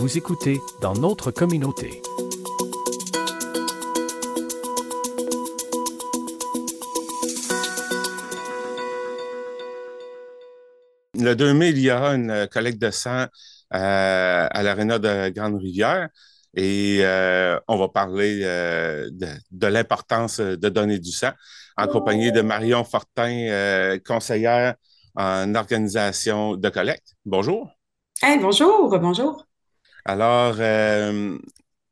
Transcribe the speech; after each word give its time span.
Vous 0.00 0.16
écoutez 0.16 0.60
dans 0.80 0.94
notre 0.94 1.32
communauté. 1.32 2.00
Le 11.14 11.34
2 11.34 11.52
mai, 11.52 11.70
il 11.70 11.80
y 11.80 11.90
aura 11.90 12.14
une 12.14 12.46
collecte 12.46 12.80
de 12.80 12.92
sang 12.92 13.22
euh, 13.22 13.26
à 14.48 14.62
l'aréna 14.62 15.00
de 15.00 15.30
Grande-Rivière 15.30 16.10
et 16.54 16.98
euh, 17.00 17.58
on 17.66 17.76
va 17.76 17.88
parler 17.88 18.42
euh, 18.44 19.10
de, 19.10 19.66
l'importance 19.66 20.38
de 20.38 20.68
donner 20.68 21.00
du 21.00 21.10
sang 21.10 21.32
en 21.76 21.88
compagnie 21.88 22.30
de 22.30 22.40
Marion 22.40 22.84
Fortin, 22.84 23.98
conseillère 24.06 24.76
en 25.16 25.56
organisation 25.56 26.54
de 26.54 26.68
collecte. 26.68 27.16
Bonjour. 27.24 27.68
Hey, 28.22 28.38
bonjour, 28.38 28.96
bonjour. 29.00 29.47
Alors, 30.04 30.56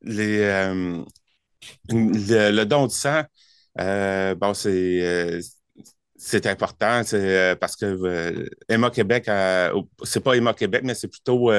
les, 0.01 1.05
le, 1.89 2.63
don 2.65 2.87
de 2.87 2.91
sang, 2.91 3.23
bon, 3.77 4.53
c'est 4.53 5.39
c'est 6.19 6.47
important 6.47 7.03
c'est 7.03 7.55
parce 7.59 7.75
que 7.75 8.49
Emma 8.67 8.89
Québec, 8.89 9.29
c'est 10.03 10.23
pas 10.23 10.35
Emma 10.35 10.53
Québec, 10.53 10.81
mais 10.83 10.95
c'est 10.95 11.07
plutôt 11.07 11.51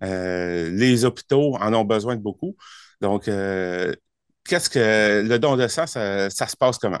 les 0.00 1.04
hôpitaux 1.04 1.56
en 1.56 1.72
ont 1.74 1.84
besoin 1.84 2.16
de 2.16 2.20
beaucoup. 2.22 2.56
Donc, 3.00 3.24
qu'est-ce 3.24 4.70
que 4.70 5.22
le 5.26 5.38
don 5.38 5.56
de 5.56 5.68
sang, 5.68 5.86
ça 5.86 6.30
se 6.30 6.56
passe 6.56 6.78
comment? 6.78 7.00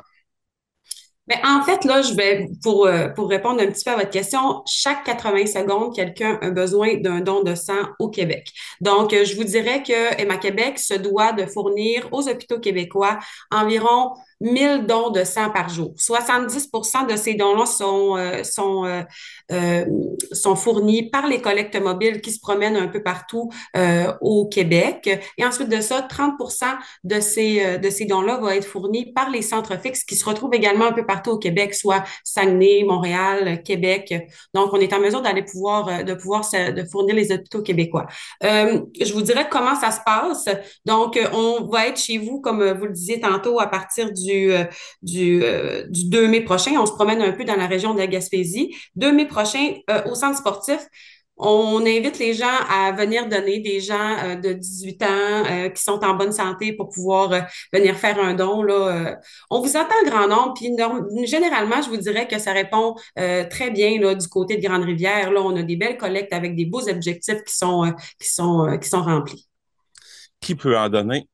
Mais 1.28 1.40
en 1.44 1.62
fait, 1.62 1.84
là, 1.84 2.02
je 2.02 2.14
vais, 2.14 2.48
pour, 2.62 2.86
euh, 2.86 3.08
pour 3.08 3.28
répondre 3.28 3.60
un 3.60 3.66
petit 3.66 3.84
peu 3.84 3.90
à 3.90 3.96
votre 3.96 4.10
question, 4.10 4.62
chaque 4.66 5.04
80 5.04 5.46
secondes, 5.46 5.94
quelqu'un 5.94 6.38
a 6.40 6.50
besoin 6.50 6.96
d'un 6.96 7.20
don 7.20 7.42
de 7.42 7.54
sang 7.54 7.82
au 7.98 8.08
Québec. 8.08 8.52
Donc, 8.80 9.12
euh, 9.12 9.24
je 9.24 9.34
vous 9.34 9.44
dirais 9.44 9.82
que 9.82 10.20
Emma 10.20 10.36
Québec 10.36 10.78
se 10.78 10.94
doit 10.94 11.32
de 11.32 11.44
fournir 11.46 12.08
aux 12.12 12.28
hôpitaux 12.28 12.60
québécois 12.60 13.18
environ 13.50 14.12
1000 14.40 14.86
dons 14.86 15.10
de 15.10 15.24
sang 15.24 15.50
par 15.50 15.68
jour. 15.68 15.94
70% 15.96 17.06
de 17.10 17.16
ces 17.16 17.34
dons-là 17.34 17.66
sont, 17.66 18.16
euh, 18.16 18.42
sont, 18.42 18.84
euh, 18.84 19.02
euh, 19.50 19.84
sont 20.32 20.56
fournis 20.56 21.08
par 21.08 21.26
les 21.26 21.40
collectes 21.40 21.76
mobiles 21.76 22.20
qui 22.20 22.32
se 22.32 22.40
promènent 22.40 22.76
un 22.76 22.88
peu 22.88 23.02
partout 23.02 23.50
au 24.20 24.46
Québec. 24.46 25.08
Et 25.38 25.44
ensuite 25.44 25.68
de 25.68 25.80
ça, 25.80 26.02
30 26.02 26.34
de 27.04 27.20
ces, 27.20 27.78
de 27.78 27.90
ces 27.90 28.04
dons-là 28.04 28.38
vont 28.38 28.48
être 28.48 28.66
fournis 28.66 29.12
par 29.12 29.30
les 29.30 29.42
centres 29.42 29.80
fixes 29.80 30.04
qui 30.04 30.16
se 30.16 30.24
retrouvent 30.24 30.54
également 30.54 30.86
un 30.86 30.92
peu 30.92 31.06
partout 31.06 31.30
au 31.30 31.38
Québec, 31.38 31.74
soit 31.74 32.04
Saguenay, 32.24 32.84
Montréal, 32.84 33.62
Québec. 33.62 34.14
Donc, 34.54 34.72
on 34.72 34.80
est 34.80 34.92
en 34.92 35.00
mesure 35.00 35.22
d'aller 35.22 35.42
pouvoir, 35.42 36.04
de 36.04 36.14
pouvoir 36.14 36.42
de 36.50 36.84
fournir 36.90 37.14
les 37.14 37.32
hôpitaux 37.32 37.62
québécois. 37.62 38.06
je 38.42 39.12
vous 39.12 39.22
dirais 39.22 39.48
comment 39.50 39.74
ça 39.74 39.90
se 39.90 40.00
passe. 40.04 40.44
Donc, 40.84 41.18
on 41.32 41.66
va 41.66 41.88
être 41.88 41.98
chez 41.98 42.18
vous, 42.18 42.40
comme 42.40 42.72
vous 42.72 42.86
le 42.86 42.92
disiez 42.92 43.20
tantôt, 43.20 43.60
à 43.60 43.66
partir 43.66 44.12
du 44.12 44.25
du, 44.26 44.52
euh, 44.52 44.64
du, 45.02 45.40
euh, 45.42 45.86
du 45.88 46.08
2 46.08 46.28
mai 46.28 46.40
prochain. 46.42 46.72
On 46.78 46.86
se 46.86 46.92
promène 46.92 47.22
un 47.22 47.32
peu 47.32 47.44
dans 47.44 47.56
la 47.56 47.66
région 47.66 47.94
de 47.94 47.98
la 47.98 48.06
Gaspésie. 48.06 48.74
2 48.96 49.12
mai 49.12 49.26
prochain, 49.26 49.74
euh, 49.90 50.02
au 50.10 50.14
centre 50.14 50.38
sportif, 50.38 50.80
on 51.38 51.80
invite 51.82 52.18
les 52.18 52.32
gens 52.32 52.46
à 52.70 52.92
venir 52.92 53.28
donner 53.28 53.60
des 53.60 53.78
gens 53.78 54.40
de 54.42 54.54
18 54.54 55.02
ans 55.02 55.42
qui 55.74 55.82
sont 55.82 56.02
en 56.02 56.14
bonne 56.14 56.32
santé 56.32 56.72
pour 56.72 56.88
pouvoir 56.88 57.28
venir 57.74 57.94
faire 57.94 58.18
un 58.18 58.32
don. 58.32 58.64
On 59.50 59.60
vous 59.60 59.76
attend 59.76 60.02
grand 60.06 60.28
nombre, 60.28 60.54
puis 60.54 60.70
généralement, 61.26 61.82
je 61.82 61.90
vous 61.90 61.98
dirais 61.98 62.26
que 62.26 62.38
ça 62.38 62.54
répond 62.54 62.94
très 63.14 63.70
bien 63.70 64.00
là, 64.00 64.14
du 64.14 64.26
côté 64.28 64.56
de 64.56 64.66
Grande-Rivière. 64.66 65.30
Là, 65.30 65.42
on 65.42 65.54
a 65.56 65.62
des 65.62 65.76
belles 65.76 65.98
collectes 65.98 66.32
avec 66.32 66.56
des 66.56 66.64
beaux 66.64 66.88
objectifs 66.88 67.44
qui 67.44 67.54
sont, 67.54 67.92
qui 68.18 68.32
sont, 68.32 68.78
qui 68.80 68.88
sont 68.88 69.02
remplis. 69.02 69.46
Qui 70.40 70.54
peut 70.54 70.74
en 70.78 70.88
donner? 70.88 71.28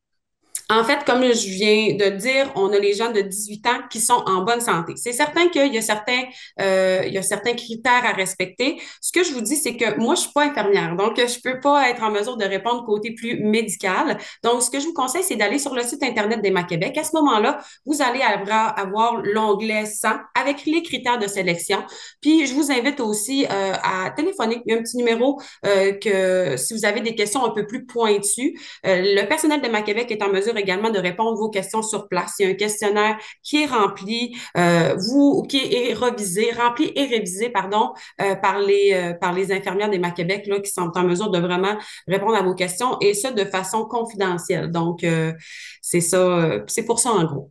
En 0.73 0.85
fait, 0.85 1.05
comme 1.05 1.23
je 1.23 1.49
viens 1.49 1.97
de 1.97 2.17
dire, 2.17 2.51
on 2.57 2.73
a 2.73 2.79
les 2.79 2.95
gens 2.95 3.13
de 3.13 3.21
18 3.21 3.67
ans 3.67 3.81
qui 3.91 4.01
sont 4.01 4.23
en 4.25 4.41
bonne 4.41 4.63
santé. 4.63 4.95
C'est 4.97 5.13
certain 5.13 5.49
qu'il 5.49 5.75
y 5.75 5.77
a 5.77 5.83
certains, 5.83 6.23
euh, 6.63 7.03
y 7.05 7.19
a 7.19 7.23
certains 7.23 7.53
critères 7.53 8.07
à 8.07 8.13
respecter. 8.13 8.81
Ce 9.03 9.13
que 9.13 9.23
je 9.23 9.35
vous 9.35 9.43
dis, 9.43 9.57
c'est 9.57 9.77
que 9.77 9.99
moi, 9.99 10.15
je 10.15 10.23
suis 10.23 10.33
pas 10.33 10.45
infirmière, 10.45 10.97
donc 10.97 11.19
je 11.19 11.41
peux 11.43 11.61
pas 11.61 11.91
être 11.91 12.03
en 12.03 12.11
mesure 12.11 12.39
de 12.39 12.47
répondre 12.47 12.87
côté 12.87 13.13
plus 13.15 13.43
médical. 13.45 14.17
Donc, 14.43 14.63
ce 14.63 14.71
que 14.71 14.81
je 14.81 14.87
vous 14.87 14.95
conseille, 14.95 15.23
c'est 15.23 15.37
d'aller 15.37 15.59
sur 15.59 15.75
le 15.75 15.83
site 15.83 16.03
internet 16.03 16.41
d'Emma 16.41 16.63
Québec. 16.63 16.97
À 16.97 17.05
ce 17.05 17.15
moment-là, 17.17 17.59
vous 17.85 18.01
allez 18.01 18.23
avoir, 18.23 19.21
l'onglet 19.23 19.85
100 19.85 20.09
avec 20.41 20.65
les 20.65 20.83
critères 20.83 21.19
de 21.19 21.27
sélection. 21.27 21.85
Puis, 22.23 22.47
je 22.47 22.55
vous 22.55 22.73
invite 22.73 22.99
aussi 23.01 23.45
euh, 23.45 23.75
à 23.75 24.11
téléphoner. 24.17 24.63
Il 24.65 24.73
y 24.73 24.75
a 24.75 24.79
un 24.79 24.83
petit 24.83 24.97
numéro 24.97 25.39
euh, 25.67 25.93
que 25.93 26.57
si 26.57 26.73
vous 26.73 26.87
avez 26.87 27.03
des 27.03 27.15
questions 27.15 27.45
un 27.45 27.51
peu 27.51 27.67
plus 27.67 27.85
pointues, 27.85 28.59
euh, 28.87 29.03
le 29.15 29.29
personnel 29.29 29.61
d'Emma 29.61 29.83
Québec 29.83 30.11
est 30.11 30.23
en 30.23 30.31
mesure 30.31 30.57
également 30.63 30.91
de 30.91 30.99
répondre 30.99 31.37
vos 31.37 31.51
questions 31.51 31.83
sur 31.83 32.09
place. 32.09 32.35
Il 32.39 32.47
y 32.47 32.49
a 32.49 32.51
un 32.53 32.55
questionnaire 32.55 33.19
qui 33.43 33.63
est 33.63 33.67
rempli, 33.67 34.37
euh, 34.57 34.95
vous, 34.97 35.43
qui 35.49 35.59
est 35.59 35.93
révisé, 35.93 36.51
rempli 36.53 36.93
et 36.95 37.07
révisé, 37.07 37.51
pardon, 37.51 37.93
euh, 38.21 38.35
par 38.37 38.59
les 38.59 38.93
euh, 38.93 39.15
par 39.15 39.33
les 39.33 39.53
infirmières 39.53 39.91
des 39.91 40.01
Québec 40.15 40.47
là, 40.47 40.61
qui 40.61 40.71
sont 40.71 40.91
en 40.95 41.05
mesure 41.05 41.31
de 41.31 41.39
vraiment 41.39 41.77
répondre 42.07 42.35
à 42.35 42.43
vos 42.43 42.55
questions 42.55 42.99
et 43.01 43.15
ça 43.15 43.31
de 43.31 43.45
façon 43.45 43.85
confidentielle. 43.85 44.71
Donc, 44.71 45.07
c'est 45.81 46.01
ça, 46.01 46.63
c'est 46.67 46.85
pour 46.85 46.99
ça 46.99 47.13
en 47.13 47.25
gros. 47.25 47.51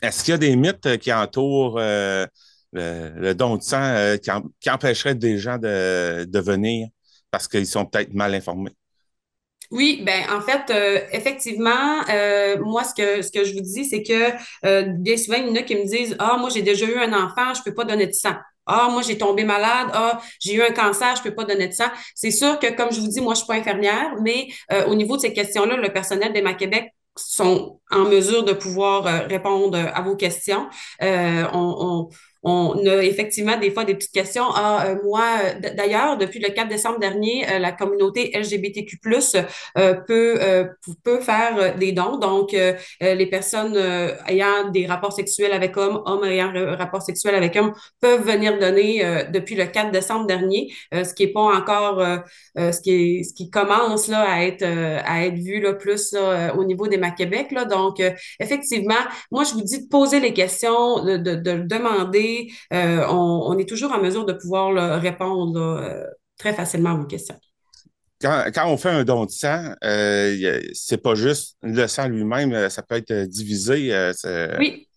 Est-ce 0.00 0.24
qu'il 0.24 0.32
y 0.32 0.34
a 0.34 0.38
des 0.38 0.56
mythes 0.56 0.96
qui 0.98 1.12
entourent 1.12 1.78
le, 1.78 3.32
don 3.34 3.56
de 3.56 3.62
sang 3.62 4.16
qui, 4.22 4.70
empêcheraient 4.70 5.14
des 5.14 5.38
gens 5.38 5.58
de 5.58 6.38
venir 6.38 6.88
parce 7.30 7.46
qu'ils 7.48 7.66
sont 7.66 7.84
peut-être 7.84 8.14
mal 8.14 8.34
informés? 8.34 8.72
Oui, 9.70 10.02
ben 10.04 10.22
en 10.30 10.40
fait, 10.40 10.70
euh, 10.70 11.00
effectivement, 11.12 12.02
euh, 12.10 12.56
moi 12.60 12.84
ce 12.84 12.94
que 12.94 13.22
ce 13.22 13.30
que 13.30 13.44
je 13.44 13.52
vous 13.54 13.60
dis, 13.60 13.84
c'est 13.84 14.02
que 14.02 14.32
euh, 14.64 14.82
bien 14.82 15.14
il 15.16 15.46
y 15.46 15.50
en 15.50 15.54
a 15.56 15.62
qui 15.62 15.74
me 15.76 15.84
disent 15.84 16.16
ah 16.18 16.36
moi 16.38 16.50
j'ai 16.50 16.62
déjà 16.62 16.86
eu 16.86 16.96
un 16.98 17.12
enfant, 17.12 17.54
je 17.54 17.62
peux 17.62 17.74
pas 17.74 17.84
donner 17.84 18.06
de 18.06 18.12
sang. 18.12 18.34
Ah 18.66 18.88
moi 18.90 19.02
j'ai 19.02 19.18
tombé 19.18 19.44
malade, 19.44 19.88
ah 19.92 20.20
j'ai 20.40 20.54
eu 20.54 20.62
un 20.62 20.72
cancer, 20.72 21.14
je 21.16 21.22
peux 21.22 21.34
pas 21.34 21.44
donner 21.44 21.68
de 21.68 21.72
sang. 21.72 21.88
C'est 22.14 22.30
sûr 22.30 22.58
que 22.58 22.74
comme 22.74 22.92
je 22.92 23.00
vous 23.00 23.08
dis, 23.08 23.20
moi 23.20 23.34
je 23.34 23.38
suis 23.38 23.46
pas 23.46 23.54
infirmière, 23.54 24.14
mais 24.22 24.48
au 24.88 24.94
niveau 24.94 25.16
de 25.16 25.22
ces 25.22 25.32
questions-là, 25.32 25.76
le 25.76 25.92
personnel 25.92 26.32
d'Emma 26.32 26.54
Québec 26.54 26.92
sont 27.16 27.80
en 27.90 28.04
mesure 28.04 28.44
de 28.44 28.52
pouvoir 28.52 29.04
répondre 29.28 29.78
à 29.78 30.02
vos 30.02 30.16
questions. 30.16 30.68
on, 31.00 31.48
on 31.52 32.08
on 32.48 32.86
a 32.86 33.02
effectivement 33.02 33.58
des 33.58 33.72
fois 33.72 33.84
des 33.84 33.96
petites 33.96 34.12
questions. 34.12 34.44
Ah, 34.54 34.86
euh, 34.86 34.96
moi, 35.02 35.24
d'ailleurs, 35.76 36.16
depuis 36.16 36.38
le 36.38 36.50
4 36.50 36.68
décembre 36.68 37.00
dernier, 37.00 37.44
euh, 37.50 37.58
la 37.58 37.72
communauté 37.72 38.30
LGBTQ+ 38.32 39.00
euh, 39.76 39.94
peut 39.94 40.38
peut 41.02 41.20
faire 41.20 41.76
des 41.76 41.90
dons. 41.90 42.18
Donc, 42.18 42.54
les 43.00 43.26
personnes 43.26 43.76
ayant 44.28 44.70
des 44.70 44.86
rapports 44.86 45.12
sexuels 45.12 45.52
avec 45.52 45.76
hommes, 45.76 46.02
hommes 46.06 46.24
ayant 46.24 46.52
rapport 46.76 47.02
sexuel 47.02 47.34
avec 47.34 47.56
hommes, 47.56 47.72
peuvent 48.00 48.24
venir 48.24 48.58
donner 48.58 49.02
depuis 49.32 49.56
le 49.56 49.66
4 49.66 49.90
décembre 49.90 50.26
dernier, 50.26 50.72
ce 50.92 51.12
qui 51.14 51.24
est 51.24 51.32
pas 51.32 51.40
encore 51.40 52.04
ce 52.56 52.80
qui 52.80 52.90
est 52.92 53.22
ce 53.24 53.34
qui 53.34 53.50
commence 53.50 54.08
là 54.08 54.24
à 54.28 54.42
être 54.44 54.64
à 54.64 55.24
être 55.26 55.38
vu 55.38 55.60
là 55.60 55.72
plus 55.72 56.14
au 56.56 56.64
niveau 56.64 56.86
des 56.86 57.00
Québec 57.16 57.48
là. 57.50 57.64
Donc, 57.64 58.00
effectivement, 58.40 58.94
moi 59.30 59.44
je 59.44 59.54
vous 59.54 59.62
dis 59.62 59.82
de 59.84 59.88
poser 59.88 60.20
les 60.20 60.32
questions, 60.32 61.04
de, 61.04 61.16
de, 61.16 61.34
de 61.34 61.62
demander 61.62 62.35
euh, 62.72 63.06
on, 63.08 63.58
est 63.58 63.68
toujours 63.68 63.92
en 63.92 64.00
mesure 64.00 64.24
de 64.24 64.32
pouvoir 64.32 65.00
répondre 65.00 65.60
euh, 65.60 66.04
très 66.38 66.52
facilement 66.52 66.90
à 66.90 66.94
vos 66.94 67.06
questions. 67.06 67.38
Quand, 68.20 68.66
on 68.66 68.76
fait 68.76 68.90
un 68.90 69.04
don 69.04 69.26
de 69.26 69.30
sang, 69.30 69.74
euh, 69.84 70.60
c'est 70.72 71.02
pas 71.02 71.14
juste 71.14 71.56
le 71.62 71.86
sang 71.86 72.08
lui-même, 72.08 72.70
ça 72.70 72.82
peut 72.82 72.96
être 72.96 73.12
divisé. 73.28 73.92
oui. 74.58 74.88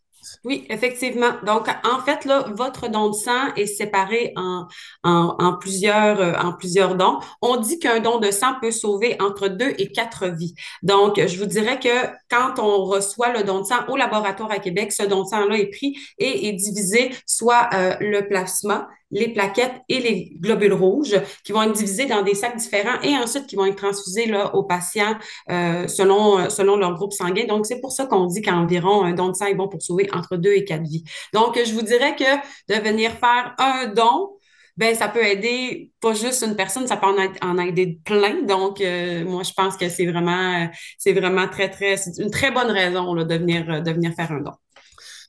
Oui, 0.46 0.66
effectivement. 0.70 1.32
Donc, 1.46 1.68
en 1.84 2.00
fait, 2.02 2.26
là, 2.26 2.46
votre 2.56 2.88
don 2.90 3.10
de 3.10 3.14
sang 3.14 3.54
est 3.56 3.66
séparé 3.66 4.34
en, 4.36 4.68
en, 5.04 5.54
plusieurs, 5.58 6.44
en 6.44 6.54
plusieurs 6.54 6.96
dons. 6.96 7.20
On 7.42 7.58
dit 7.58 7.80
qu'un 7.80 8.00
don 8.00 8.20
de 8.20 8.32
sang 8.32 8.54
peut 8.62 8.72
sauver 8.72 9.16
entre 9.22 9.48
deux 9.48 9.74
et 9.78 9.92
quatre 9.92 10.28
vies. 10.28 10.54
Donc, 10.84 11.20
je 11.26 11.38
vous 11.38 11.46
dirais 11.46 11.80
que 11.80 12.08
quand 12.30 12.60
on 12.60 12.86
reçoit 12.86 13.34
le 13.34 13.44
don 13.44 13.60
de 13.62 13.66
sang 13.66 13.86
au 13.88 13.98
laboratoire 13.98 14.52
à 14.52 14.60
Québec, 14.60 14.92
ce 14.92 15.04
don 15.04 15.24
de 15.24 15.28
sang-là 15.28 15.58
est 15.58 15.70
pris 15.70 15.98
et 16.18 16.48
est 16.48 16.54
divisé 16.54 17.12
soit 17.26 17.70
euh, 17.74 17.96
le 18.00 18.28
plasma, 18.28 18.88
les 19.12 19.34
plaquettes 19.34 19.82
et 19.90 20.00
les 20.00 20.32
globules 20.40 20.74
rouges 20.74 21.20
qui 21.44 21.52
vont 21.52 21.64
être 21.64 21.74
divisés 21.74 22.06
dans 22.06 22.22
des 22.22 22.36
sacs 22.36 22.58
différents 22.58 23.02
et 23.02 23.18
ensuite 23.18 23.48
qui 23.48 23.56
vont 23.56 23.66
être 23.66 23.76
transfusés 23.76 24.28
là, 24.28 24.56
aux 24.56 24.64
patients 24.64 25.16
euh, 25.50 25.88
selon, 25.88 26.50
selon 26.50 26.78
leur 26.78 26.96
groupe 26.96 27.14
sanguin. 27.14 27.46
Donc, 27.46 27.66
c'est 27.66 27.82
pour 27.82 27.92
ça 27.92 28.06
qu'on 28.06 28.26
dit 28.26 28.42
qu'environ 28.42 29.04
un 29.04 29.14
don 29.14 29.30
de 29.30 29.36
sang 29.36 29.48
est 29.48 29.56
bon 29.56 29.68
pour 29.68 29.82
sauver 29.82 30.10
entre 30.14 30.38
deux 30.38 30.54
et 30.54 30.66
quatre 30.66 30.84
vies. 30.84 31.04
Donc, 31.34 31.58
je 31.64 31.74
vous 31.74 31.82
dirais 31.82 32.16
que 32.16 32.74
de 32.74 32.80
venir 32.82 33.12
faire 33.12 33.56
un 33.58 33.88
don, 33.88 34.32
ben 34.78 34.96
ça 34.96 35.10
peut 35.10 35.26
aider 35.26 35.92
pas 36.00 36.14
juste 36.14 36.42
une 36.42 36.56
personne, 36.56 36.88
ça 36.88 36.96
peut 36.96 37.08
en, 37.42 37.58
aider 37.58 38.00
plein. 38.06 38.44
Donc, 38.44 38.80
euh, 38.80 39.26
moi, 39.26 39.44
je 39.44 39.52
pense 39.52 39.76
que 39.76 39.90
c'est 39.90 40.06
vraiment, 40.06 40.70
c'est 40.98 41.12
vraiment 41.12 41.48
très, 41.50 41.70
très, 41.70 41.98
c'est 41.98 42.18
une 42.22 42.32
très 42.32 42.52
bonne 42.52 42.72
raison 42.72 43.14
de, 43.14 43.36
venir, 43.36 43.84
de 43.84 43.92
venir 43.92 44.14
faire 44.14 44.32
un 44.32 44.40
don. 44.40 44.54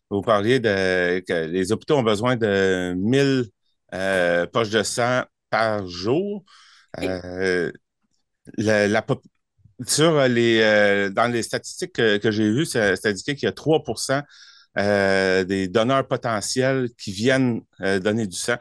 Vous 0.08 0.22
parliez 0.22 0.60
de 0.60 1.20
que 1.20 1.46
les 1.46 1.72
hôpitaux 1.72 1.96
ont 1.96 2.02
besoin 2.02 2.36
de 2.36 2.94
1000 2.96 3.46
euh, 3.94 4.46
poches 4.46 4.70
de 4.70 4.82
sang 4.82 5.24
par 5.50 5.86
jour. 5.86 6.44
Euh, 6.98 7.70
La, 8.56 9.04
sur 9.86 10.28
les, 10.28 11.10
dans 11.12 11.32
les 11.32 11.42
statistiques 11.42 11.92
que, 11.92 12.30
j'ai 12.30 12.50
vues, 12.50 12.66
c'est 12.66 13.06
indiqué 13.06 13.34
qu'il 13.34 13.46
y 13.46 13.48
a 13.48 13.52
3% 13.52 14.22
des 14.76 15.68
donneurs 15.68 16.06
potentiels 16.06 16.88
qui 16.98 17.12
viennent 17.12 17.62
donner 17.80 18.26
du 18.26 18.36
sang. 18.36 18.56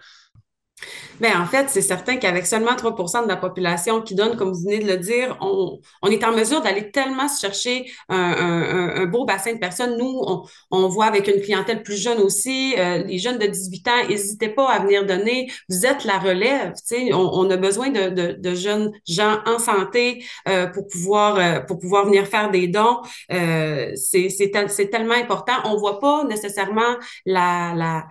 Bien, 1.19 1.41
en 1.41 1.45
fait, 1.45 1.69
c'est 1.69 1.81
certain 1.81 2.15
qu'avec 2.15 2.45
seulement 2.45 2.75
3% 2.75 3.23
de 3.23 3.27
la 3.27 3.35
population 3.35 4.01
qui 4.01 4.15
donne, 4.15 4.37
comme 4.37 4.51
vous 4.53 4.61
venez 4.61 4.79
de 4.79 4.87
le 4.87 4.97
dire, 4.97 5.37
on, 5.41 5.79
on 6.01 6.07
est 6.09 6.23
en 6.23 6.31
mesure 6.31 6.61
d'aller 6.61 6.91
tellement 6.91 7.27
chercher 7.27 7.91
un, 8.07 8.95
un, 8.95 9.05
beau 9.05 9.25
bassin 9.25 9.53
de 9.53 9.59
personnes. 9.59 9.97
Nous, 9.97 10.21
on, 10.25 10.43
on, 10.71 10.87
voit 10.87 11.05
avec 11.05 11.27
une 11.27 11.41
clientèle 11.41 11.83
plus 11.83 12.01
jeune 12.01 12.19
aussi, 12.19 12.73
euh, 12.77 13.03
les 13.03 13.17
jeunes 13.17 13.37
de 13.37 13.47
18 13.47 13.87
ans, 13.89 14.07
n'hésitez 14.07 14.49
pas 14.49 14.69
à 14.69 14.79
venir 14.79 15.05
donner. 15.05 15.51
Vous 15.67 15.85
êtes 15.85 16.05
la 16.05 16.19
relève, 16.19 16.73
on, 17.11 17.15
on, 17.15 17.49
a 17.49 17.57
besoin 17.57 17.89
de, 17.89 18.33
de, 18.33 18.55
jeunes 18.55 18.91
gens 19.07 19.39
en 19.45 19.59
santé 19.59 20.23
euh, 20.47 20.67
pour 20.67 20.87
pouvoir 20.87 21.37
euh, 21.37 21.59
pour 21.59 21.79
pouvoir 21.79 22.05
venir 22.05 22.27
faire 22.27 22.49
des 22.49 22.67
dons. 22.67 23.01
C'est 23.29 24.89
tellement 24.91 25.15
important. 25.15 25.53
On 25.65 25.77
voit 25.77 25.99
pas 25.99 26.23
nécessairement 26.23 26.95
la, 27.25 27.73
la 27.75 28.05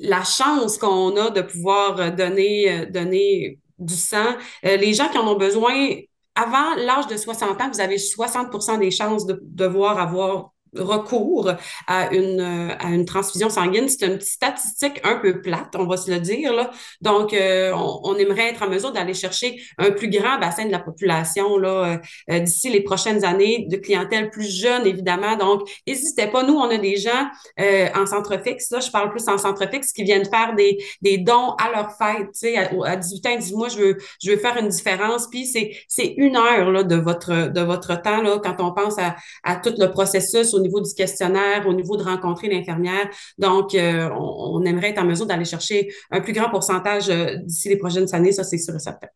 la 0.00 0.24
chance 0.24 0.78
qu'on 0.78 1.16
a 1.16 1.30
de 1.30 1.42
pouvoir 1.42 2.00
euh, 2.00 2.10
donner, 2.10 2.70
euh, 2.72 2.86
donner 2.86 3.58
du 3.78 3.94
sang. 3.94 4.34
Euh, 4.64 4.76
les 4.76 4.94
gens 4.94 5.08
qui 5.08 5.18
en 5.18 5.28
ont 5.28 5.36
besoin, 5.36 5.96
avant 6.34 6.74
l'âge 6.76 7.06
de 7.06 7.16
60 7.16 7.60
ans, 7.60 7.70
vous 7.70 7.80
avez 7.80 7.98
60% 7.98 8.78
des 8.78 8.90
chances 8.90 9.26
de 9.26 9.38
devoir 9.42 9.98
avoir 9.98 10.52
recours 10.74 11.52
à 11.86 12.12
une, 12.12 12.40
à 12.40 12.88
une 12.88 13.04
transfusion 13.04 13.50
sanguine. 13.50 13.88
C'est 13.88 14.06
une 14.06 14.20
statistique 14.20 15.00
un 15.04 15.16
peu 15.16 15.40
plate, 15.40 15.74
on 15.76 15.86
va 15.86 15.96
se 15.96 16.10
le 16.10 16.20
dire. 16.20 16.52
Là. 16.52 16.70
Donc, 17.00 17.32
euh, 17.32 17.72
on, 17.74 18.14
aimerait 18.16 18.50
être 18.50 18.62
en 18.62 18.68
mesure 18.68 18.92
d'aller 18.92 19.14
chercher 19.14 19.60
un 19.78 19.90
plus 19.90 20.08
grand 20.08 20.38
bassin 20.38 20.66
de 20.66 20.70
la 20.70 20.78
population 20.78 21.56
là, 21.56 22.00
euh, 22.30 22.38
d'ici 22.40 22.70
les 22.70 22.82
prochaines 22.82 23.24
années, 23.24 23.66
de 23.68 23.76
clientèle 23.76 24.30
plus 24.30 24.50
jeune, 24.50 24.86
évidemment. 24.86 25.36
Donc, 25.36 25.68
n'hésitez 25.86 26.26
pas. 26.26 26.42
Nous, 26.42 26.54
on 26.54 26.68
a 26.70 26.76
des 26.76 26.96
gens 26.96 27.28
euh, 27.58 27.88
en 27.94 28.06
centre 28.06 28.40
fixe, 28.42 28.70
là, 28.70 28.80
je 28.80 28.90
parle 28.90 29.10
plus 29.10 29.26
en 29.28 29.38
centre 29.38 29.68
fixe, 29.70 29.92
qui 29.92 30.02
viennent 30.02 30.28
faire 30.28 30.54
des, 30.54 30.78
des 31.02 31.18
dons 31.18 31.54
à 31.58 31.70
leur 31.74 31.96
fête. 31.96 32.28
À, 32.56 32.90
à 32.90 32.96
18 32.96 33.26
ans, 33.26 33.30
ils 33.32 33.38
disent, 33.38 33.52
moi, 33.52 33.68
je 33.68 33.78
veux, 33.78 33.96
je 34.22 34.30
veux 34.32 34.36
faire 34.36 34.56
une 34.58 34.68
différence. 34.68 35.28
Puis, 35.28 35.46
c'est, 35.46 35.72
c'est 35.88 36.14
une 36.16 36.36
heure 36.36 36.70
là, 36.70 36.82
de, 36.82 36.96
votre, 36.96 37.50
de 37.50 37.60
votre 37.60 38.00
temps 38.00 38.22
là, 38.22 38.38
quand 38.42 38.56
on 38.60 38.72
pense 38.72 38.98
à, 38.98 39.16
à 39.42 39.56
tout 39.56 39.74
le 39.78 39.90
processus 39.90 40.52
au 40.60 40.62
niveau 40.62 40.80
du 40.80 40.92
questionnaire, 40.94 41.66
au 41.66 41.72
niveau 41.72 41.96
de 41.96 42.02
rencontrer 42.02 42.48
l'infirmière. 42.48 43.08
Donc, 43.38 43.74
euh, 43.74 44.08
on, 44.10 44.62
aimerait 44.64 44.90
être 44.90 45.00
en 45.00 45.04
mesure 45.04 45.26
d'aller 45.26 45.44
chercher 45.44 45.92
un 46.10 46.20
plus 46.20 46.32
grand 46.32 46.50
pourcentage 46.50 47.08
euh, 47.08 47.36
d'ici 47.36 47.68
les 47.68 47.76
prochaines 47.76 48.12
années, 48.14 48.32
ça 48.32 48.44
c'est 48.44 48.58
sûr 48.58 48.74
et 48.74 48.78
certain. 48.78 49.08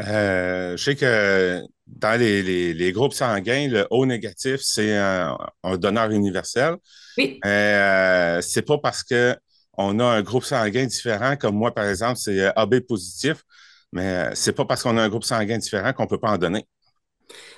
Euh, 0.00 0.76
je 0.76 0.84
sais 0.84 0.96
que 0.96 1.60
dans 1.86 2.18
les, 2.18 2.92
groupes 2.92 3.12
sanguins, 3.12 3.68
le 3.68 3.86
O 3.90 4.06
négatif, 4.06 4.60
c'est 4.62 4.96
un, 4.96 5.36
donneur 5.76 6.10
universel. 6.10 6.76
Oui. 7.18 7.38
c'est 7.42 8.66
pas 8.66 8.78
parce 8.78 9.02
que 9.02 9.36
on 9.78 9.98
a 10.00 10.04
un 10.04 10.22
groupe 10.22 10.44
sanguin 10.44 10.86
différent, 10.86 11.36
comme 11.36 11.56
moi, 11.56 11.74
par 11.74 11.86
exemple, 11.88 12.16
c'est 12.16 12.52
AB 12.56 12.80
positif, 12.80 13.42
mais 13.90 14.30
c'est 14.34 14.52
pas 14.52 14.64
parce 14.64 14.82
qu'on 14.82 14.96
a 14.98 15.02
un 15.02 15.08
groupe 15.08 15.24
sanguin 15.24 15.58
différent 15.58 15.92
qu'on 15.92 16.06
peut 16.06 16.18
pas 16.18 16.30
en 16.30 16.38
donner. 16.38 16.66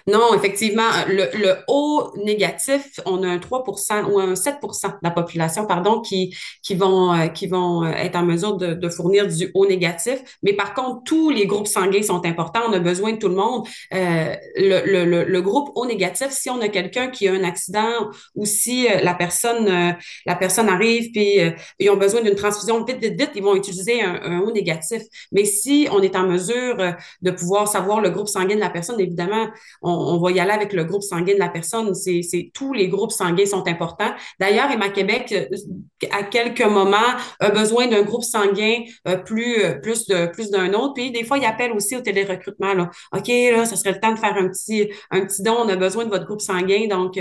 Non, 0.06 0.35
effectivement, 0.35 0.91
le, 1.09 1.29
le 1.35 1.56
haut 1.67 2.12
négatif, 2.17 3.00
on 3.06 3.23
a 3.23 3.29
un 3.29 3.38
3% 3.38 4.05
ou 4.11 4.21
un 4.21 4.35
7% 4.35 4.88
de 4.88 4.94
la 5.03 5.11
population, 5.11 5.67
pardon, 5.67 6.03
qui, 6.03 6.37
qui 6.62 6.75
vont, 6.75 7.15
euh, 7.15 7.29
qui 7.29 7.47
vont 7.47 7.85
euh, 7.85 7.91
être 7.93 8.17
en 8.17 8.25
mesure 8.25 8.56
de, 8.56 8.88
fournir 8.91 9.26
du 9.26 9.50
haut 9.55 9.67
négatif. 9.67 10.38
Mais 10.43 10.53
par 10.53 10.75
contre, 10.75 11.05
tous 11.05 11.31
les 11.31 11.47
groupes 11.47 11.67
sanguins 11.67 12.03
sont 12.03 12.25
importants. 12.26 12.61
On 12.69 12.73
a 12.75 12.81
besoin 12.81 13.12
de 13.12 13.17
tout 13.17 13.29
le 13.29 13.35
monde. 13.35 13.67
Euh, 13.94 14.35
le, 14.56 15.05
le, 15.05 15.25
le, 15.25 15.43
groupe 15.43 15.71
haut 15.75 15.87
négatif, 15.87 16.29
si 16.31 16.50
on 16.50 16.61
a 16.61 16.69
quelqu'un 16.69 17.09
qui 17.09 17.26
a 17.26 17.32
un 17.32 17.43
accident 17.43 18.11
ou 18.35 18.44
si 18.44 18.87
euh, 18.87 19.00
la 19.03 19.15
personne, 19.15 19.97
la 20.26 20.35
personne 20.35 20.69
arrive 20.69 21.11
puis 21.12 21.38
ils 21.79 21.91
ont 21.91 21.97
besoin 21.97 22.21
d'une 22.21 22.35
transfusion 22.35 22.85
vite, 22.85 22.99
vite, 22.99 23.19
vite, 23.19 23.31
ils 23.35 23.43
vont 23.43 23.56
utiliser 23.56 24.03
un, 24.03 24.21
un 24.23 24.41
haut 24.41 24.53
négatif. 24.53 25.03
Mais 25.32 25.44
si 25.44 25.88
on 25.91 26.03
est 26.03 26.15
en 26.15 26.26
mesure 26.26 26.76
de 27.23 27.31
pouvoir 27.31 27.69
savoir 27.69 28.00
le 28.00 28.11
groupe 28.11 28.29
sanguin 28.29 28.56
de 28.56 28.61
la 28.61 28.71
personne, 28.71 29.00
évidemment, 29.00 29.49
on, 29.82 30.19
va 30.19 30.31
y 30.31 30.40
aller 30.40 30.52
avec 30.52 30.72
le 30.72 30.84
groupe 30.84 31.02
sanguin 31.02 31.34
de 31.34 31.38
la 31.38 31.49
personne. 31.49 31.94
C'est, 31.94 32.50
tous 32.55 32.72
les 32.72 32.88
groupes 32.88 33.12
sanguins 33.12 33.46
sont 33.46 33.66
importants. 33.69 34.12
D'ailleurs, 34.40 34.70
Emma 34.70 34.88
Québec, 34.88 35.32
euh, 35.32 36.06
à 36.11 36.22
quelques 36.22 36.64
moments, 36.64 36.96
a 37.40 37.50
besoin 37.50 37.87
d'un 37.87 38.02
groupe 38.02 38.25
sanguin 38.25 38.82
euh, 39.08 39.16
plus, 39.16 39.62
euh, 39.62 39.75
plus, 39.81 40.06
plus 40.32 40.50
d'un 40.50 40.72
autre. 40.72 40.94
Puis 40.94 41.11
des 41.11 41.25
fois, 41.25 41.38
il 41.38 41.44
appelle 41.44 41.72
aussi 41.72 41.96
au 41.96 42.00
télérecrutement. 42.00 42.75
Là. 42.75 42.90
OK, 43.12 43.28
là, 43.28 43.64
ça 43.64 43.76
serait 43.76 43.93
le 43.93 44.00
temps 44.00 44.12
de 44.12 44.19
faire 44.19 44.37
un 44.37 44.49
petit, 44.49 44.90
un 45.11 45.25
petit 45.26 45.43
don. 45.43 45.56
On 45.58 45.69
a 45.69 45.76
besoin 45.76 46.05
de 46.05 46.11
votre 46.11 46.25
groupe 46.26 46.40
sanguin. 46.40 46.87
Donc, 46.88 47.19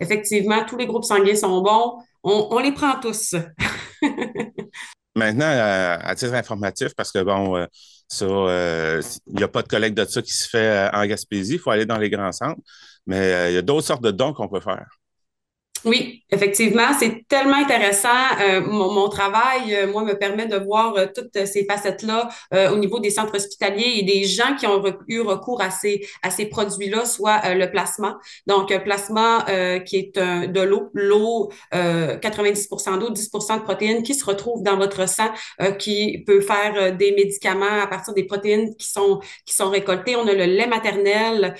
effectivement, 0.00 0.64
tous 0.66 0.76
les 0.76 0.86
groupes 0.86 1.04
sanguins 1.04 1.34
sont 1.34 1.60
bons. 1.60 1.98
On, 2.22 2.58
les 2.60 2.72
prend 2.72 2.98
tous. 3.00 3.34
Maintenant, 5.16 5.46
à, 5.46 6.14
titre 6.14 6.34
informatif, 6.34 6.94
parce 6.96 7.12
que 7.12 7.22
bon, 7.22 7.66
ça, 8.12 8.26
euh, 8.26 9.02
il 9.26 9.36
n'y 9.36 9.42
a 9.42 9.48
pas 9.48 9.62
de 9.62 9.68
collecte 9.68 9.96
de 9.96 10.04
ça 10.04 10.20
qui 10.22 10.32
se 10.32 10.48
fait 10.48 10.58
euh, 10.58 10.90
en 10.92 11.06
Gaspésie. 11.06 11.54
Il 11.54 11.58
faut 11.58 11.70
aller 11.70 11.86
dans 11.86 11.98
les 11.98 12.10
grands 12.10 12.32
centres. 12.32 12.60
Mais 13.06 13.16
euh, 13.32 13.50
il 13.50 13.54
y 13.54 13.56
a 13.58 13.62
d'autres 13.62 13.86
sortes 13.86 14.02
de 14.02 14.10
dons 14.10 14.32
qu'on 14.34 14.48
peut 14.48 14.60
faire. 14.60 14.86
Oui, 15.84 16.22
effectivement, 16.30 16.92
c'est 16.98 17.26
tellement 17.28 17.56
intéressant. 17.56 18.08
Euh, 18.40 18.60
mon, 18.60 19.08
travail, 19.08 19.74
euh, 19.74 19.90
moi, 19.90 20.04
me 20.04 20.14
permet 20.14 20.46
de 20.46 20.56
voir 20.56 20.94
euh, 20.96 21.06
toutes 21.12 21.44
ces 21.44 21.64
facettes-là 21.64 22.28
au 22.72 22.76
niveau 22.76 23.00
des 23.00 23.10
centres 23.10 23.34
hospitaliers 23.34 23.98
et 23.98 24.02
des 24.02 24.24
gens 24.24 24.54
qui 24.58 24.66
ont 24.66 24.82
eu 25.08 25.20
recours 25.20 25.60
à 25.60 25.70
ces, 25.70 26.06
à 26.22 26.30
ces 26.30 26.46
produits-là, 26.46 27.04
soit 27.04 27.54
le 27.54 27.70
plasma. 27.70 28.18
Donc, 28.46 28.70
un 28.70 28.78
plasma 28.78 29.44
qui 29.84 29.96
est 29.96 30.18
de 30.18 30.60
l'eau, 30.60 30.90
l'eau, 30.92 31.50
90% 31.72 32.98
d'eau, 32.98 33.10
10% 33.10 33.58
de 33.58 33.62
protéines 33.62 34.02
qui 34.02 34.14
se 34.14 34.24
retrouvent 34.24 34.62
dans 34.62 34.76
votre 34.76 35.08
sang, 35.08 35.30
qui 35.78 36.22
peut 36.26 36.40
faire 36.40 36.96
des 36.96 37.12
médicaments 37.12 37.80
à 37.82 37.86
partir 37.86 38.14
des 38.14 38.24
protéines 38.24 38.74
qui 38.76 38.88
sont, 38.88 39.20
qui 39.46 39.54
sont 39.54 39.70
récoltées. 39.70 40.16
On 40.16 40.26
a 40.26 40.34
le 40.34 40.44
lait 40.44 40.66
maternel 40.66 41.54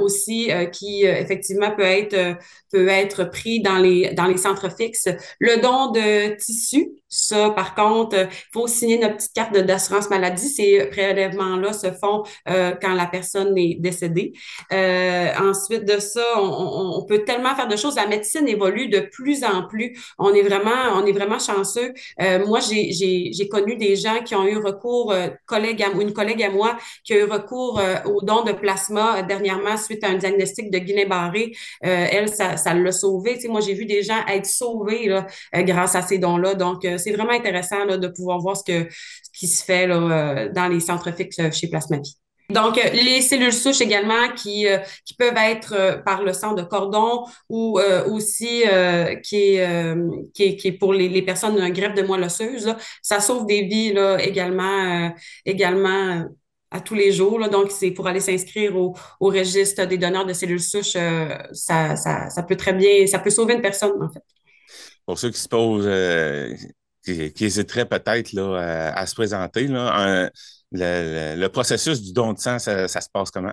aussi 0.00 0.50
qui, 0.72 1.04
effectivement, 1.04 1.70
peut 1.74 1.82
être, 1.82 2.36
peut 2.70 2.88
être 2.88 3.24
pris 3.24 3.60
dans 3.64 3.78
les, 3.78 4.14
dans 4.14 4.26
les 4.26 4.36
centres 4.36 4.70
fixes. 4.74 5.08
Le 5.40 5.60
don 5.60 5.90
de 5.90 6.36
tissu, 6.36 6.90
ça, 7.08 7.50
par 7.50 7.74
contre, 7.74 8.16
il 8.16 8.52
faut 8.52 8.66
signer 8.66 8.98
notre 8.98 9.16
petite 9.16 9.32
carte 9.34 9.56
d'assurance 9.56 10.10
maladie. 10.10 10.48
Ces 10.48 10.86
prélèvements-là 10.86 11.72
se 11.72 11.92
font 11.92 12.24
euh, 12.48 12.72
quand 12.80 12.92
la 12.94 13.06
personne 13.06 13.56
est 13.56 13.76
décédée. 13.78 14.32
Euh, 14.72 15.30
ensuite 15.40 15.84
de 15.84 15.98
ça, 16.00 16.24
on, 16.36 17.04
peut 17.06 17.24
tellement 17.24 17.54
faire 17.54 17.68
de 17.68 17.76
choses. 17.76 17.94
La 17.96 18.06
médecine 18.06 18.48
évolue 18.48 18.88
de 18.88 19.00
plus 19.00 19.44
en 19.44 19.66
plus. 19.68 19.96
On 20.18 20.34
est 20.34 20.42
vraiment, 20.42 20.94
on 20.94 21.06
est 21.06 21.12
vraiment 21.12 21.38
chanceux. 21.38 21.94
Euh, 22.20 22.44
moi, 22.46 22.58
j'ai 22.60 23.48
connu 23.48 23.76
des 23.76 23.94
gens 23.96 24.22
qui 24.24 24.34
ont 24.34 24.46
eu 24.46 24.58
recours, 24.58 25.12
euh, 25.12 25.28
collègue 25.46 25.82
à, 25.82 25.90
une 25.90 26.12
collègue 26.12 26.42
à 26.42 26.50
moi, 26.50 26.76
qui 27.04 27.14
a 27.14 27.18
eu 27.18 27.24
recours 27.24 27.78
euh, 27.78 27.96
au 28.06 28.22
don 28.22 28.42
de 28.42 28.52
plasma 28.52 29.22
dernièrement 29.22 29.76
suite 29.76 30.02
à 30.02 30.08
un 30.08 30.14
diagnostic 30.14 30.70
de 30.70 30.78
Guinée-Barré. 30.78 31.52
elle, 31.80 32.28
ça 32.28 32.74
l'a 32.74 32.92
sauvé. 32.92 33.34
Tu 33.34 33.42
sais, 33.42 33.48
moi, 33.54 33.60
j'ai 33.60 33.74
vu 33.74 33.86
des 33.86 34.02
gens 34.02 34.20
être 34.26 34.46
sauvés 34.46 35.06
là, 35.06 35.26
grâce 35.62 35.94
à 35.94 36.02
ces 36.02 36.18
dons-là. 36.18 36.54
Donc, 36.54 36.84
c'est 36.98 37.12
vraiment 37.12 37.32
intéressant 37.32 37.86
de 37.86 38.08
pouvoir 38.08 38.40
voir 38.40 38.56
ce, 38.56 38.64
que, 38.64 38.88
qui 39.32 39.46
se 39.46 39.64
fait 39.64 39.86
là, 39.86 39.96
euh, 39.96 40.52
dans 40.52 40.68
les 40.68 40.80
centres 40.80 41.08
euh, 41.08 41.50
chez 41.52 41.68
Plasmavie. 41.68 42.16
Donc, 42.50 42.78
euh, 42.78 42.90
les 42.90 43.22
cellules 43.22 43.52
souches 43.52 43.80
également 43.80 44.28
qui, 44.36 44.66
qui 45.04 45.14
peuvent 45.14 45.36
être 45.36 46.02
par 46.04 46.22
le 46.22 46.32
sang 46.32 46.52
de 46.52 46.62
cordon 46.62 47.24
ou 47.48 47.80
aussi 48.10 48.64
qui, 49.22 49.56
est, 49.56 49.96
qui, 50.34 50.56
qui 50.56 50.68
est 50.68 50.72
pour 50.72 50.92
les, 50.92 51.08
les 51.08 51.22
personnes 51.22 51.56
d'un 51.56 51.70
greffe 51.70 51.94
de 51.94 52.02
moelle 52.02 52.24
osseuse. 52.24 52.74
Ça 53.02 53.20
sauve 53.20 53.46
des 53.46 53.62
vies 53.62 53.92
là, 53.92 54.18
également, 54.18 55.10
également 55.46 56.24
à 56.74 56.80
tous 56.80 56.94
les 56.94 57.12
jours. 57.12 57.38
Là. 57.38 57.48
Donc, 57.48 57.70
c'est 57.70 57.92
pour 57.92 58.06
aller 58.06 58.20
s'inscrire 58.20 58.76
au, 58.76 58.94
au, 59.20 59.28
registre 59.28 59.86
des 59.86 59.96
donneurs 59.96 60.26
de 60.26 60.32
cellules 60.32 60.60
souches, 60.60 60.96
ça, 61.52 61.96
ça, 61.96 62.28
ça 62.28 62.42
peut 62.42 62.56
très 62.56 62.74
bien, 62.74 63.06
ça 63.06 63.18
peut 63.18 63.30
sauver 63.30 63.54
une 63.54 63.62
personne, 63.62 64.02
en 64.02 64.10
fait. 64.10 64.22
Pour 65.06 65.18
ceux 65.18 65.30
qui 65.30 65.38
se 65.38 65.48
posent 65.48 65.88
qui, 67.04 67.44
hésiterait 67.44 67.86
peut-être 67.86 68.32
là, 68.32 68.92
à, 68.94 69.06
se 69.06 69.14
présenter. 69.14 69.66
Là, 69.66 70.30
le, 70.72 71.46
processus 71.48 72.02
du 72.02 72.12
don 72.12 72.32
de 72.32 72.38
sang, 72.38 72.58
ça, 72.58 72.88
se 72.88 73.08
passe 73.12 73.30
comment? 73.30 73.52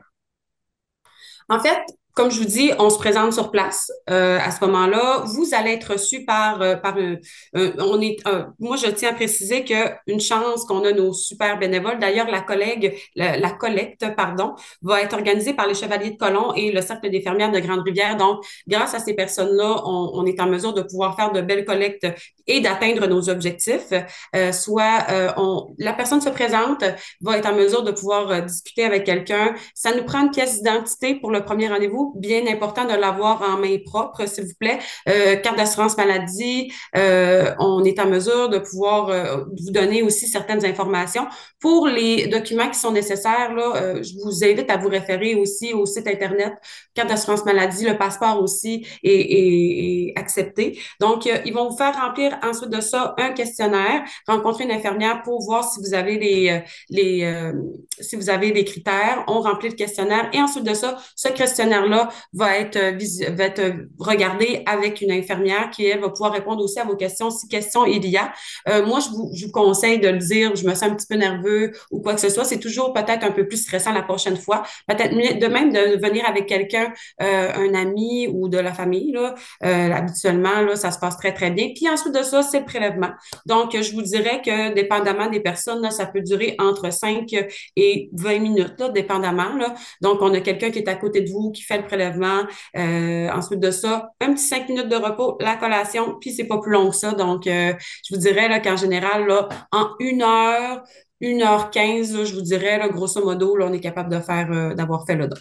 En 1.50 1.60
fait, 1.60 1.80
comme 2.14 2.30
je 2.30 2.40
vous 2.40 2.46
dis, 2.46 2.72
on 2.78 2.90
se 2.90 2.98
présente 2.98 3.34
sur 3.34 3.52
place 3.52 3.92
euh, 4.10 4.38
à 4.40 4.52
ce 4.52 4.64
moment-là. 4.66 5.24
Vous 5.26 5.54
allez 5.54 5.72
être 5.72 5.94
reçu 5.94 6.26
par 6.26 6.62
euh, 6.62 6.76
par 6.76 6.98
un, 6.98 7.18
on 7.54 8.02
est. 8.02 8.18
moi, 8.60 8.76
je 8.76 8.88
tiens 8.88 9.10
à 9.12 9.14
préciser 9.14 9.64
que 9.64 9.92
une 10.08 10.20
chance 10.20 10.66
qu'on 10.66 10.84
a 10.84 10.92
nos 10.92 11.14
super 11.14 11.58
bénévoles. 11.58 12.00
D'ailleurs, 12.00 12.30
la 12.30 12.42
collègue, 12.42 12.98
la, 13.16 13.52
collecte, 13.52 14.06
pardon, 14.16 14.56
va 14.82 15.02
être 15.02 15.14
organisée 15.14 15.54
par 15.54 15.68
les 15.68 15.74
Chevaliers 15.74 16.12
de 16.12 16.18
Colomb 16.18 16.54
et 16.56 16.72
le 16.72 16.82
Cercle 16.82 17.10
des 17.10 17.22
fermières 17.22 17.52
de 17.52 17.60
Grande-Rivière. 17.60 18.18
Donc, 18.18 18.44
grâce 18.68 18.94
à 18.94 19.00
ces 19.00 19.14
personnes-là, 19.14 19.84
on, 19.86 20.12
on, 20.14 20.26
est 20.26 20.40
en 20.42 20.48
mesure 20.48 20.74
de 20.74 20.82
pouvoir 20.82 21.16
faire 21.16 21.32
de 21.32 21.42
belles 21.42 21.66
collectes 21.66 22.08
et 22.48 22.60
d'atteindre 22.60 23.08
nos 23.08 23.30
objectifs. 23.30 23.94
Euh, 24.36 24.52
soit 24.52 25.06
on, 25.38 25.74
la 25.78 25.94
personne 25.94 26.22
se 26.22 26.30
présente, 26.30 26.84
va 27.22 27.38
être 27.38 27.48
en 27.48 27.56
mesure 27.56 27.84
de 27.84 27.92
pouvoir 27.92 28.44
discuter 28.44 28.84
avec 28.84 29.06
quelqu'un. 29.06 29.54
Ça 29.74 29.96
nous 29.96 30.04
prend 30.04 30.22
une 30.22 30.32
pièce 30.32 30.58
d'identité 30.58 31.16
pour 31.16 31.32
le 31.32 31.44
premier 31.44 31.68
rendez-vous 31.68 32.01
bien 32.16 32.48
important 32.48 32.86
de 32.86 32.94
l'avoir 32.94 33.42
en 33.42 33.58
main 33.58 33.78
propre, 33.86 34.28
s'il 34.28 34.46
vous 34.46 34.54
plaît. 34.60 34.80
Euh, 35.10 35.36
carte 35.38 35.58
d'assurance 35.58 35.98
maladie, 35.98 36.72
euh, 36.96 37.54
on 37.60 37.84
est 37.84 38.00
en 38.00 38.08
mesure 38.08 38.50
de 38.50 38.60
pouvoir 38.60 39.10
euh, 39.10 39.38
vous 39.38 39.72
donner 39.72 40.04
aussi 40.04 40.28
certaines 40.28 40.66
informations. 40.66 41.28
Pour 41.60 41.88
les 41.88 42.28
documents 42.28 42.70
qui 42.70 42.80
sont 42.80 42.92
nécessaires, 42.92 43.54
là, 43.54 44.02
je 44.02 44.14
vous 44.24 44.44
invite 44.44 44.70
à 44.70 44.78
vous 44.78 44.90
référer 44.90 45.36
aussi 45.36 45.74
au 45.74 45.86
site 45.86 46.08
Internet, 46.08 46.54
carte 46.94 47.10
d'assurance 47.10 47.46
maladie, 47.46 47.86
le 47.86 47.98
passeport 47.98 48.42
aussi 48.42 48.86
est, 49.04 50.14
accepté. 50.16 50.80
Donc, 51.00 51.26
ils 51.26 51.54
vont 51.54 51.70
vous 51.70 51.78
faire 51.78 51.96
remplir 51.96 52.38
ensuite 52.44 52.70
de 52.70 52.82
ça 52.82 53.14
un 53.18 53.30
questionnaire, 53.30 54.04
rencontrer 54.28 54.64
une 54.64 54.72
infirmière 54.72 55.22
pour 55.24 55.42
voir 55.44 55.64
si 55.64 55.80
vous 55.80 55.94
avez 55.94 56.18
les, 56.18 57.82
si 58.00 58.16
vous 58.16 58.30
avez 58.30 58.52
critères. 58.64 59.24
On 59.28 59.42
remplit 59.42 59.70
le 59.70 59.76
questionnaire 59.76 60.30
et 60.34 60.42
ensuite 60.42 60.64
de 60.64 60.74
ça, 60.74 60.98
ce 61.16 61.30
questionnaire 61.30 61.88
va 62.34 62.58
être, 62.58 62.78
euh, 62.78 63.34
va 63.36 63.44
être 63.46 63.60
euh, 63.60 63.88
regardé 64.00 64.64
avec 64.66 65.02
une 65.02 65.12
infirmière 65.12 65.70
qui, 65.72 65.86
elle, 65.86 66.00
va 66.00 66.10
pouvoir 66.10 66.34
répondre 66.34 66.64
aussi 66.64 66.80
à 66.80 66.84
vos 66.84 66.96
questions 66.96 67.30
si 67.30 67.48
questions 67.48 67.86
il 67.86 68.06
y 68.08 68.18
a. 68.18 68.32
Euh, 68.70 68.86
moi, 68.86 69.00
je 69.00 69.10
vous, 69.10 69.32
je 69.34 69.46
vous 69.46 69.52
conseille 69.52 70.00
de 70.00 70.10
le 70.10 70.18
dire, 70.18 70.56
je 70.56 70.66
me 70.66 70.74
sens 70.74 70.84
un 70.84 70.96
petit 70.96 71.08
peu 71.08 71.16
nerveux 71.16 71.72
ou 71.92 72.02
quoi 72.02 72.14
que 72.14 72.22
ce 72.22 72.30
soit. 72.30 72.44
C'est 72.44 72.60
toujours 72.60 72.94
peut-être 72.94 73.24
un 73.24 73.32
peu 73.32 73.48
plus 73.48 73.58
stressant 73.58 73.94
la 73.94 74.02
prochaine 74.02 74.38
fois. 74.38 74.64
Peut-être 74.88 75.12
de 75.12 75.48
même 75.48 75.72
de 75.72 76.00
venir 76.02 76.28
avec 76.28 76.48
quelqu'un, 76.48 76.94
un 77.20 77.74
ami 77.74 78.28
ou 78.28 78.50
de 78.50 78.58
la 78.58 78.74
famille. 78.74 79.12
Là. 79.12 79.36
habituellement, 79.62 80.62
là, 80.62 80.76
ça 80.76 80.92
se 80.92 81.00
passe 81.00 81.18
très, 81.18 81.34
très 81.34 81.52
bien. 81.52 81.70
Puis 81.76 81.90
ensuite 81.90 82.14
de 82.14 82.24
ça, 82.24 82.42
c'est 82.42 82.60
le 82.60 82.66
prélèvement. 82.66 83.12
Donc, 83.46 83.76
je 83.80 83.94
vous 83.94 84.02
dirais 84.02 84.42
que 84.44 84.74
dépendamment 84.74 85.28
des 85.28 85.40
personnes, 85.40 85.82
là, 85.82 85.92
ça 85.92 86.06
peut 86.06 86.22
durer 86.22 86.56
entre 86.60 86.92
5 86.92 87.28
et 87.76 88.10
20 88.14 88.40
minutes, 88.40 88.76
là, 88.80 88.90
dépendamment. 88.90 89.56
Là. 89.56 89.76
Donc, 90.02 90.22
on 90.22 90.34
a 90.34 90.40
quelqu'un 90.40 90.72
qui 90.72 90.80
est 90.80 90.90
à 90.90 90.96
côté 90.96 91.22
de 91.22 91.30
vous, 91.30 91.52
qui 91.52 91.64
fait 91.64 91.81
prélèvement. 91.82 92.42
Euh, 92.78 93.30
ensuite 93.30 93.60
de 93.60 93.72
ça, 93.72 94.10
un 94.20 94.34
petit 94.34 94.44
cinq 94.44 94.70
minutes 94.70 94.90
de 94.90 94.96
repos, 94.96 95.38
la 95.40 95.56
collation, 95.56 96.18
puis 96.20 96.32
c'est 96.32 96.46
pas 96.46 96.60
plus 96.60 96.72
long 96.72 96.90
que 96.90 96.96
ça. 96.96 97.12
Donc, 97.14 97.48
euh, 97.48 97.74
je 98.08 98.16
vous 98.16 98.22
dirais 98.22 98.62
qu'en 98.62 98.76
général, 98.76 99.28
là, 99.28 99.50
en 99.72 99.90
une 100.00 100.22
heure, 100.22 100.84
une 101.20 101.42
heure 101.42 101.70
quinze, 101.70 102.24
je 102.24 102.34
vous 102.34 102.42
dirais, 102.42 102.78
là, 102.78 102.90
grosso 102.90 103.24
modo, 103.24 103.56
là, 103.56 103.68
on 103.70 103.74
est 103.74 103.80
capable 103.80 104.10
de 104.10 104.20
faire, 104.20 104.52
euh, 104.52 104.74
d'avoir 104.74 105.06
fait 105.06 105.16
le 105.16 105.28
don. 105.28 105.38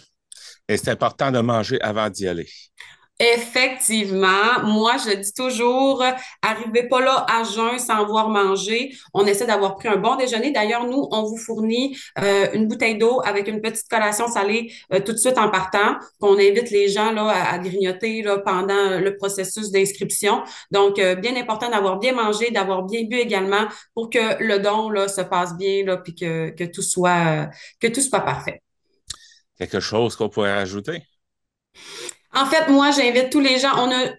Et 0.67 0.77
c'est 0.77 0.91
important 0.91 1.31
de 1.31 1.39
manger 1.39 1.81
avant 1.81 2.09
d'y 2.09 2.27
aller. 2.27 2.47
Effectivement, 3.23 4.63
moi 4.63 4.93
je 4.97 5.15
dis 5.15 5.31
toujours, 5.31 6.03
arrivez 6.41 6.87
pas 6.87 7.01
là 7.01 7.23
à 7.29 7.43
jeun 7.43 7.77
sans 7.77 8.03
voir 8.07 8.29
manger. 8.29 8.95
On 9.13 9.27
essaie 9.27 9.45
d'avoir 9.45 9.75
pris 9.75 9.89
un 9.89 9.97
bon 9.97 10.15
déjeuner. 10.15 10.49
D'ailleurs, 10.49 10.87
nous, 10.87 11.07
on 11.11 11.21
vous 11.25 11.37
fournit 11.37 11.95
euh, 12.17 12.47
une 12.53 12.67
bouteille 12.67 12.97
d'eau 12.97 13.21
avec 13.23 13.47
une 13.47 13.61
petite 13.61 13.87
collation 13.87 14.27
salée 14.27 14.73
euh, 14.91 15.01
tout 15.01 15.11
de 15.11 15.17
suite 15.17 15.37
en 15.37 15.51
partant. 15.51 15.99
On 16.19 16.33
invite 16.33 16.71
les 16.71 16.87
gens 16.87 17.15
à, 17.27 17.59
grignoter 17.59 18.23
pendant 18.43 18.97
le 18.99 19.15
processus 19.15 19.69
d'inscription. 19.69 20.41
Donc, 20.71 20.97
euh, 20.97 21.13
bien 21.13 21.35
important 21.35 21.69
d'avoir 21.69 21.99
bien 21.99 22.13
mangé, 22.13 22.49
d'avoir 22.49 22.81
bien 22.81 23.03
bu 23.03 23.17
également 23.17 23.67
pour 23.93 24.09
que 24.09 24.43
le 24.43 24.57
don 24.57 24.89
se 25.07 25.21
passe 25.21 25.55
bien 25.55 25.85
là, 25.85 25.97
puis 25.97 26.15
que, 26.15 26.49
que 26.49 26.63
tout 26.63 26.81
soit 26.81 27.51
que 27.79 27.85
tout 27.85 28.01
soit 28.01 28.21
parfait. 28.21 28.63
Quelque 29.59 29.79
chose 29.79 30.15
qu'on 30.15 30.29
pourrait 30.29 30.53
ajouter? 30.53 31.03
En 32.33 32.45
fait, 32.45 32.69
moi, 32.69 32.91
j'invite 32.91 33.29
tous 33.29 33.41
les 33.41 33.59
gens. 33.59 33.71
On 33.77 33.91
a, 33.91 34.13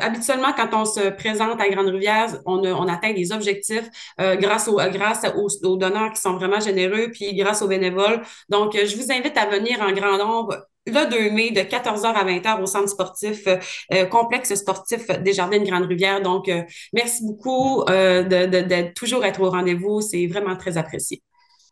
habituellement, 0.00 0.52
quand 0.56 0.70
on 0.72 0.84
se 0.86 1.10
présente 1.10 1.60
à 1.60 1.68
Grande-Rivière, 1.68 2.40
on, 2.46 2.64
on 2.64 2.88
atteint 2.88 3.12
des 3.12 3.32
objectifs 3.32 3.88
euh, 4.18 4.36
grâce, 4.36 4.66
au, 4.66 4.76
grâce 4.76 5.26
aux, 5.62 5.76
donneurs 5.76 6.12
qui 6.12 6.20
sont 6.22 6.34
vraiment 6.34 6.60
généreux, 6.60 7.10
puis 7.12 7.34
grâce 7.34 7.60
aux 7.60 7.68
bénévoles. 7.68 8.22
Donc, 8.48 8.74
euh, 8.74 8.86
je 8.86 8.96
vous 8.96 9.12
invite 9.12 9.36
à 9.36 9.44
venir 9.46 9.80
en 9.82 9.92
grand 9.92 10.16
nombre 10.16 10.66
le 10.86 11.10
2 11.10 11.30
mai 11.30 11.50
de 11.50 11.60
14h 11.60 12.06
à 12.06 12.24
20h 12.24 12.62
au 12.62 12.66
centre 12.66 12.88
sportif, 12.88 13.46
euh, 13.92 14.06
complexe 14.06 14.54
sportif 14.54 15.06
des 15.20 15.34
Jardins 15.34 15.58
de 15.58 15.66
Grande-Rivière. 15.66 16.22
Donc, 16.22 16.50
merci 16.94 17.26
beaucoup 17.26 17.84
de, 17.86 18.46
de 18.46 18.92
toujours 18.94 19.22
être 19.26 19.42
au 19.42 19.50
rendez-vous. 19.50 20.00
C'est 20.00 20.26
vraiment 20.28 20.56
très 20.56 20.78
apprécié. 20.78 21.22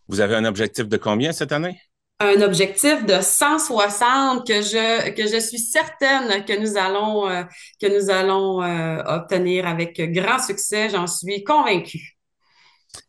Vous 0.09 0.21
avez 0.21 0.35
un 0.35 0.45
objectif 0.45 0.87
de 0.87 0.99
combien 0.99 1.33
cette 1.33 1.53
année? 1.53 1.81
Un 2.19 2.41
objectif 2.41 3.05
de 3.05 3.21
160 3.21 4.47
que 4.47 4.63
je 4.63 5.11
que 5.11 5.27
je 5.27 5.39
suis 5.39 5.59
certaine 5.59 6.45
que 6.45 6.59
nous 6.59 6.79
allons 6.79 7.29
euh, 7.29 7.43
que 7.81 7.87
nous 7.87 8.11
allons 8.11 8.63
euh, 8.63 9.03
obtenir 9.07 9.67
avec 9.67 10.01
grand 10.13 10.39
succès, 10.39 10.89
j'en 10.89 11.07
suis 11.07 11.45
convaincue. 11.45 12.17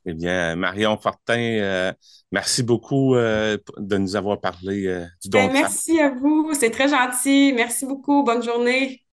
Eh 0.06 0.14
bien, 0.14 0.58
Marion 0.58 0.98
Fortin, 0.98 1.40
euh, 1.40 1.94
merci 2.32 2.62
beaucoup 2.64 3.16
de 3.16 3.98
nous 3.98 4.16
avoir 4.18 4.42
parlé 4.42 5.06
du 5.24 5.30
don. 5.30 5.46
Ben, 5.46 5.54
merci 5.54 6.02
à 6.02 6.10
vous, 6.10 6.52
c'est 6.54 6.72
très 6.72 6.90
gentil. 6.90 7.54
Merci 7.56 7.86
beaucoup. 7.86 8.24
Bonne 8.24 8.44
journée. 8.44 9.02